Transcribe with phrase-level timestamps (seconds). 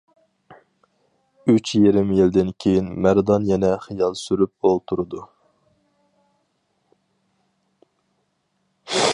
[1.51, 5.23] ئۈچ يېرىم يىلدىن كىيىن مەردان يەنە خىيال سۈرۈپ ئولتۇرىدۇ.